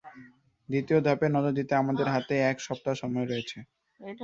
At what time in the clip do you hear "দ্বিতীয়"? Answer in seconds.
0.69-0.99